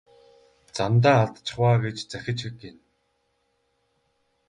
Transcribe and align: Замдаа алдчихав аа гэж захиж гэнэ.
Замдаа 0.75 1.15
алдчихав 1.23 1.63
аа 1.69 1.75
гэж 1.83 1.97
захиж 2.11 2.39
гэнэ. 2.61 2.81